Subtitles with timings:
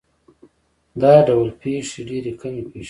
[1.01, 2.79] دا ډول پېښې ډېرې کمې پېښېږي.